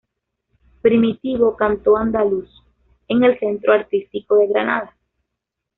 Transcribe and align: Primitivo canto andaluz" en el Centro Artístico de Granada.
Primitivo 0.81 1.55
canto 1.55 1.95
andaluz" 1.95 2.49
en 3.07 3.23
el 3.23 3.37
Centro 3.37 3.71
Artístico 3.71 4.35
de 4.37 4.47
Granada. 4.47 4.97